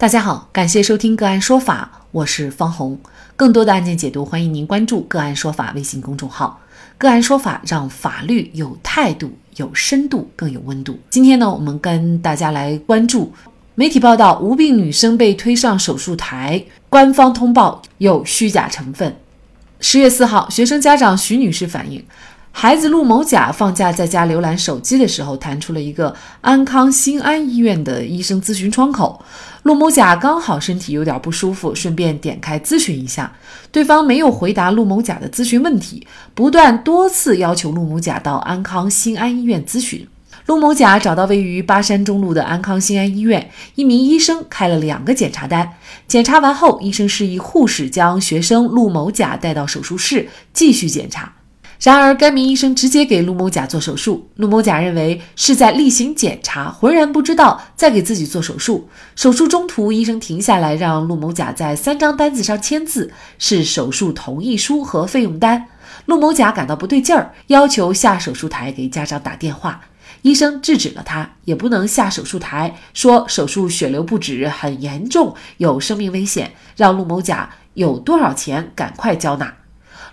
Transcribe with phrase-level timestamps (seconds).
[0.00, 2.98] 大家好，感谢收听个案说法，我是方红。
[3.36, 6.58] 更多的案件解读，欢迎您关注个案说法微信公众号。
[6.96, 10.98] 个案说法让法律有态度、有深度、更有温度。
[11.10, 13.30] 今天呢，我们跟大家来关注
[13.74, 19.14] 媒体报道：无病女生被推上手术台，官方通报有虚假成分。
[19.80, 22.02] 十月四号，学生家长徐女士反映。
[22.52, 29.24] 孩子陆某甲放假在家浏览手机的时候，弹出了一个安康新安医院的医生咨询窗口。
[29.62, 33.32] 陆某甲刚好身体有点不舒服，顺便点开咨询一下。
[33.70, 40.06] 对方没有回答陆某甲的咨询问题，不断多次要求陆某甲到安康新安医院咨询。
[40.46, 45.76] 陆某甲找到位于巴山中路的安康新安医院，一名医生开了两个检查单。
[46.08, 51.32] 检查完后，医生示意护士将学生陆某甲带到手术室继续检查。
[51.82, 54.28] 然而，该名医生直接给陆某甲做手术。
[54.36, 58.86] 陆某甲认为是在例行检查，浑然不知道在给自己做手术。
[59.16, 65.68] 手术中途，医生停下来让陆某甲在三张单子上签字，是手术同意书和费用单。
[66.04, 69.80] 陆某甲感到不对劲儿，要求下手术台给家长打电话。
[70.20, 79.54] 医生制止了他，也不能下手术台，说手术血流不止，很严重，有生命危险，让陆某甲有多少钱赶快交纳。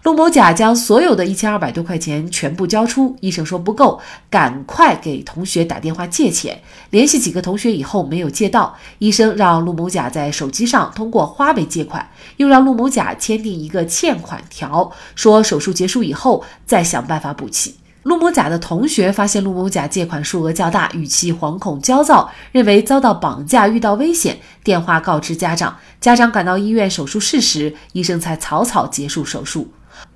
[0.08, 6.58] 陆某甲将所有的一千二百多块钱全部交出，医生说不够，赶快给同学打电话借钱。
[6.91, 17.75] 联系几个同学以后没有借到，医生让陆某甲在手机上通过花呗借款，又让陆某甲签订一个欠款条，说手术结束以后再想办法补齐。
[18.03, 25.77] 陆某甲的同学发现陆某甲借款数额较大，语气惶恐焦躁，认为遭到绑架，遇到危险，电话告知家长。
[25.99, 29.67] 家长赶到医院手术室时，医生才草草结束手术。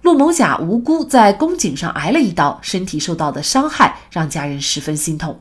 [0.02, 5.40] 陆某甲无辜在宫颈上挨了一刀，身体受到的伤害让家人十分心痛。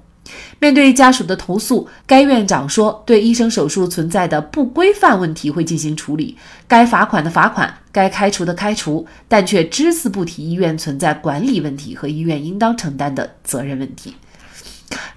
[0.60, 6.36] 面对家属的投诉，该院长说，对医生手术存在的不规范问题会进行处理，
[6.68, 14.14] 该罚款的罚款，该开除的开除，但却只字不提医院存在管理问题和医院应当承担的责任问题。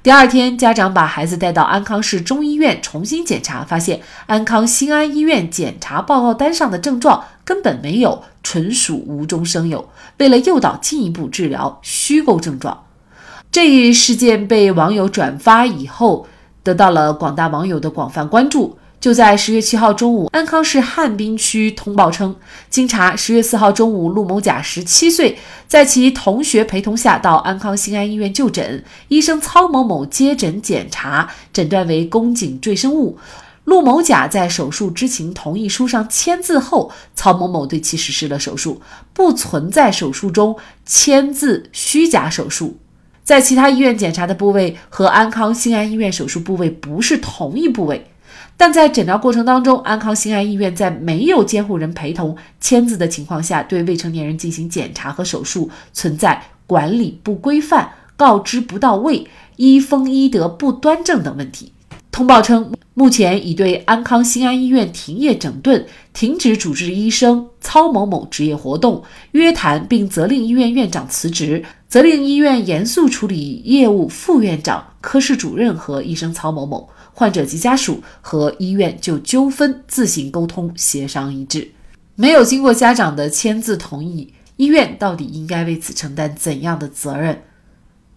[0.01, 12.83] 第二天，家长把孩子带到安康市中医院重新检查，发现安康新安医院检查报告单上的症状根本没有，纯属无中生有，为了诱导进一步治疗，虚构症状。
[13.51, 16.27] 这一事件被网友转发以后，
[16.63, 18.77] 得到了广大网友的广泛关注。
[19.03, 22.33] 就在十月七号中午，安康市汉滨区通报称，
[22.69, 25.37] 经查，十月四号中午，陆某甲十七岁，
[25.67, 33.17] 在其同学陪同下到安康新安医院就诊，医生曹某某接诊检查，诊断为宫颈赘生物。
[33.65, 38.81] 陆某甲在手术知情同意书上签字后，曹某某对其实施了手术，
[39.13, 42.77] 不存在手术中签字虚假手术。
[43.25, 48.07] 在其他医院检查的部位和安康新安医院手术部位不是同一部位。
[48.55, 59.27] 但在诊疗过程当中，安康新安医院在没有监护人陪同签字的情况下，对未成年人进行检查和手术，存在管理不规范、告知不到位、
[59.57, 61.73] 医风医德不端正等问题。
[62.11, 65.83] 通报称，目前已对安康新安医院停业整顿，
[66.13, 76.87] 停止主治医生曹某某执业活动，约谈并责令医院院长辞职，责令医院严肃处理业务副院长、科室主任和医生曹某某。
[77.13, 81.71] 患者及家属和医院就纠纷自行沟通协商一致，
[82.15, 87.43] 没有经过家长的签字同意，医院到底应该为此承担怎样的责任？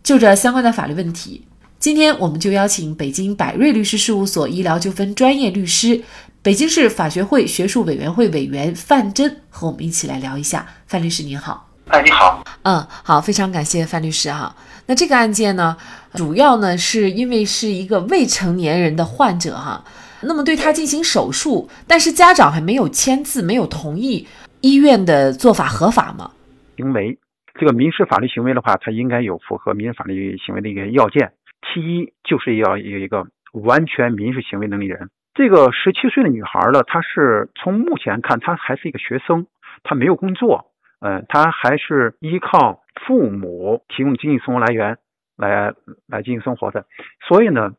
[0.03, 1.47] 就这相关的法律问题，
[1.79, 6.03] 今天我们就邀请北京百瑞律师事务所医疗纠纷专业律师、
[6.43, 10.67] 北京市法学会学术委员会委员范真和我们一起来聊一下。
[10.87, 14.53] 范律师您好，哎，你好，嗯，好，非常感谢范律师哈。
[14.89, 15.77] 那这个案件呢？
[16.15, 19.85] 主要呢，是因为是一个未成年人的患者哈，
[20.23, 24.27] 那么对他进行手术，但是家长还没有签字，没有同意，
[24.63, 26.33] 医院的做法合法吗？
[26.77, 27.19] 行为
[27.55, 31.33] 这个民事法律行为的话，它应该有符合民事法律行为的一个要件。
[31.63, 35.09] 其一就是要有一个完全民事行为能力人。
[35.35, 39.47] 这个十七岁的女孩呢，她是从目前看，她还是一个学生，
[39.85, 40.67] 她没有工作，
[41.01, 44.99] 嗯，他还是依靠父母提供经济生活来源。
[45.39, 45.75] 来
[46.09, 46.87] 来进行生活的，
[47.29, 47.73] 所以呢，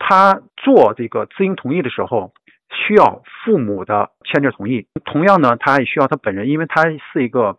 [0.00, 2.32] 他做这个知情同意的时候，
[2.70, 4.88] 需要父母的签字同意。
[5.04, 6.82] 同样呢，他也需要他本人，因为他
[7.12, 7.56] 是一个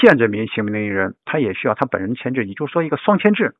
[0.00, 3.54] 限制民行为能力人，他也需要他本人签字，也就是说一个双签字。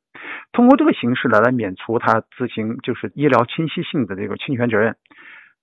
[0.51, 4.97] 通过这个形式来，来免除他执行就是医疗侵袭性的这个侵权责任。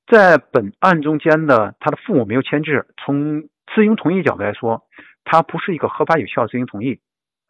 [0.08, 4.84] 在本案中间呢，他的父母没有签字，从知情同意角度来说，
[5.24, 7.00] 他不是一个合法有效的知情同意。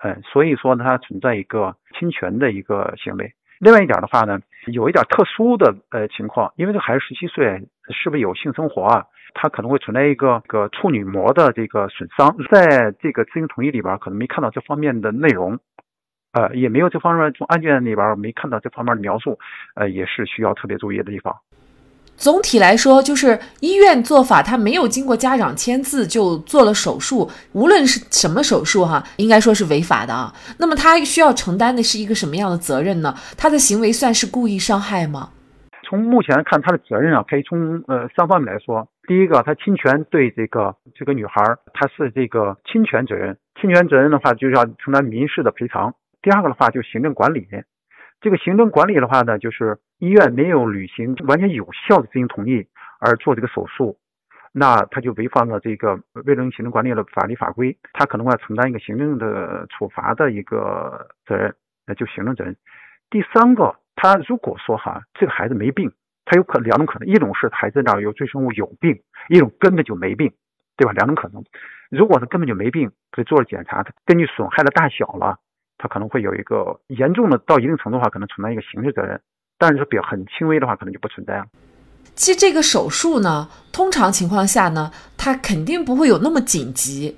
[0.04, 3.34] 嗯，所以说呢，它存在一个侵权的一个行为。
[3.60, 9.06] 另外一点的话呢，有一点特殊的呃情况，因为这孩子十七岁，是不是有性生活啊？
[9.34, 15.58] 他可能会存在一个个处女膜的这个损伤，在这个知情同意里边可能没看到这方面的内容，
[16.34, 19.40] 呃，也没有这方面从案卷里边没看到这方面的描述，
[19.76, 21.38] 呃，也是需要特别注意的地方。
[22.16, 30.34] 总体来说，就是医院做法，他没有经过家长签字就做了手术，无论是什么手术哈，应该说是违法的啊。
[30.60, 33.14] 那么他需要承担的是一个什么样的责任呢？
[33.38, 35.32] 他的行为算是故意伤害吗？
[35.90, 38.88] 从目前看，他的责任啊，可以从呃三方面来说。
[39.06, 41.44] 第一个，他侵权对这个这个女孩，
[41.74, 43.38] 他是这个侵权责任。
[43.60, 45.94] 侵权责任的话，就是要承担民事的赔偿。
[46.22, 47.46] 第二个的话，就行政管理。
[48.24, 52.66] 这个行政管理的话呢，就是医院没有履行完全有效的执行同意
[53.02, 53.98] 而做这个手术，
[54.54, 61.54] 那他就违反了这个卫生行政管理的法律法规，他可能要承担一个行政的处罚的一个责任，
[61.86, 62.56] 那就行政责任。
[63.10, 65.92] 第三个，他如果说哈，这个孩子没病。
[66.26, 70.32] 他有可两种可能，一种是孩子那有赘生物有病，一种根本就没病，
[70.78, 70.94] 对吧？
[70.94, 71.44] 两种可能。
[71.90, 75.38] 如果他根本就没病，以做了检查，他根据损害的大小了，
[75.84, 79.20] 他可能会有一个严重的到一定程度的话，可能存在一个刑事责任。
[79.58, 81.44] 但是说比较很轻微的话，可能就不存在了。
[82.16, 87.18] 其实这个手术呢，通常情况下呢，它肯定不会有那么紧急。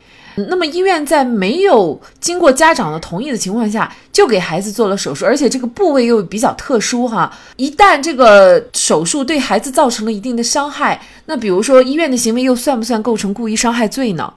[0.50, 7.32] 那么医院在没有经过家长的同意的情况下，就给孩子做了手术，而且这个部位又比较特殊哈。
[7.58, 14.34] 一旦这个手术对孩子造成了一定的伤害，那比如说医院的行为又算不算构成故意伤害罪呢？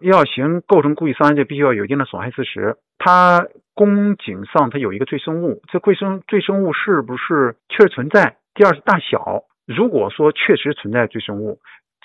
[0.00, 2.76] 要行构成故意伤害罪，必须要有一定的损害事实。
[3.00, 8.36] 它宫颈上它有一个赘生物，这赘生赘生物是不是确实存在？
[8.54, 9.42] 第二是大小。
[9.66, 11.60] 如果说确实存在赘生物，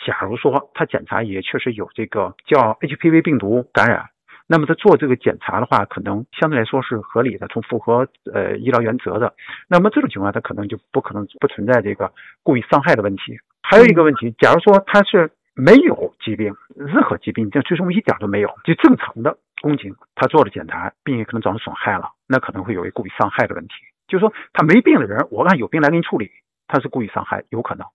[0.06, 4.06] 假如说他检查也确实有这个叫 HPV 病毒感染，
[4.48, 9.34] 那么他做这个检查的话，可能相对来说是合理的，从符合呃医疗原则的。
[9.68, 12.14] 那么这种情况，他可能就不可能不存在这个
[12.44, 13.38] 故意伤害的问题。
[13.64, 23.74] 还有一个问题，假如说他是没有疾病，任何疾病，这赘生物一点都没有，就正常的宫颈，他做了检查，并且可能造成损害了，那可能会有一个故意伤害的问题。
[24.08, 26.30] 就是说他没病的人，我按有病来给你处理。
[26.68, 27.86] 他是故意伤害，有可能。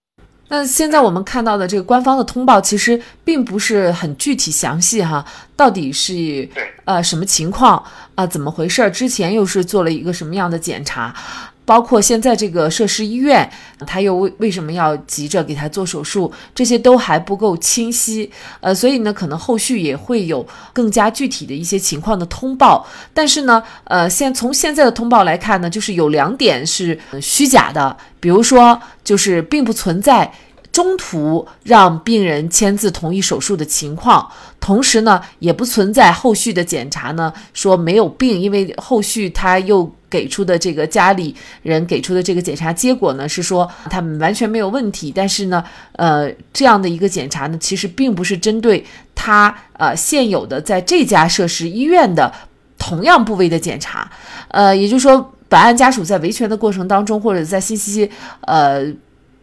[0.48, 5.24] 那现在我们看到的这个官方的通报，其实并不是很具体详细哈，
[5.56, 6.48] 到底是
[6.84, 7.84] 呃什么情况
[8.14, 8.26] 啊？
[8.26, 8.88] 怎么回事？
[8.90, 11.14] 之前又是做了一个什么样的检查？
[11.70, 13.48] 包括现在这个设施医院，
[13.86, 16.32] 他又为为什么要急着给他做手术？
[16.52, 18.28] 这些都还不够清晰，
[18.58, 22.84] 呃，所以呢，可能后续也会有更加具体的一些情况的通报。
[23.14, 30.32] 但是呢，呃，现从现在的通报来看呢，就是有两点是虚假的，比如说就是并不存在。
[30.72, 34.30] 中途让病人签字同意手术的情况，
[34.60, 45.12] 同时呢，也不存在后续的检查呢，说没有病，因为后续他又给出的这个家里人给出的这个检查结果呢，是说他们完全没有问题。
[45.12, 52.32] 但是呢，呃，这样的一个检查呢，其实并不是针对他呃现有的在这家设施医院的
[52.78, 54.08] 同样部位的检查，
[54.48, 58.08] 呃，也就是说，本案家属在维权的过程当中，或者在信息
[58.42, 58.86] 呃。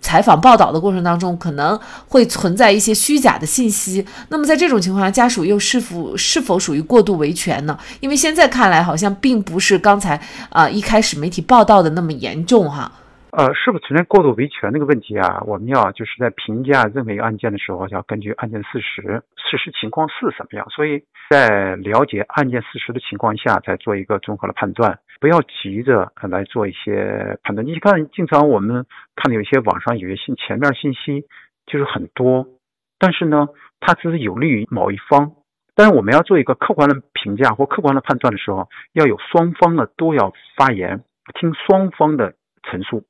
[0.07, 1.77] 采访报道的过程当中，可能
[2.07, 4.05] 会存在一些虚假的信息。
[4.29, 7.77] 那么在这种情况下，家属又是否是否属于过度维权呢？
[7.99, 10.17] 因为现在看来，好像并不是刚才
[10.47, 12.89] 啊一开始媒体报道的那么严重哈。
[13.37, 15.43] 呃，是不是存在过度维权这个问题啊？
[15.45, 20.67] 我们要就是在评价任何一个案件的时候，要根据案件事实，事实情况是什么样。
[20.71, 27.63] 所以在了解案件事实的情况下，再做一个综合的判断，不要急着来做一些判断。
[27.63, 31.27] 你看，经常我们看到有一些网上有些信前面信息
[31.67, 32.47] 就是很多，
[32.97, 35.33] 但是呢，它只是有利于某一方。
[35.75, 41.03] 但是我们要做一个客观的评价或客观的判断的时候，要有双方的都要发言，
[41.39, 43.03] 听双方的陈述。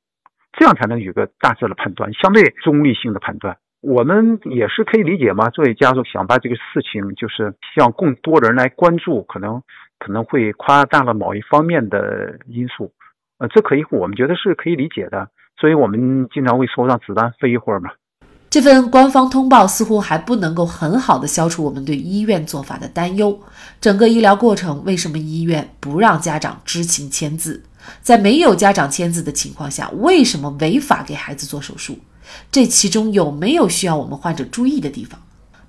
[0.58, 3.56] 这样才能有个大致的判断，相对中立性的判断。
[3.80, 5.48] 我们也是可以理解嘛。
[5.50, 9.62] 作为家属，想把这个事情就是向更多人来关注，可能
[10.00, 12.92] 可能会夸大了某一方面的因素。
[13.38, 15.28] 呃，这可以，我们觉得是可以理解的。
[15.60, 17.90] 所以我们经常会说让子弹飞一会儿嘛。
[18.50, 23.38] 这份官方通报似乎还不能够很好的消除我们对医院做法的担忧。
[23.80, 27.62] 整个医疗过程，为什么医院不让家长知情签字？
[28.02, 31.98] 在没有家长签字的情况下，为什么违法给孩子做手术？
[32.52, 35.22] 这其中有没有需要我们患者注意的地方？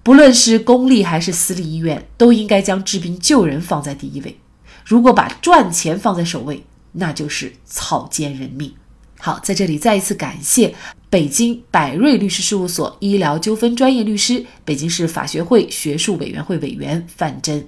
[0.04, 4.38] 不论是公立还是私立医院，都应该将治病救人放在第一位。
[4.86, 8.74] 如果把赚钱放在首位，那就是草菅人命。
[9.20, 10.74] 好，在这里再一次感谢
[11.10, 17.68] 北京百瑞律师事务所医疗纠纷专业律师、北京市法学会学术委员会委员范真。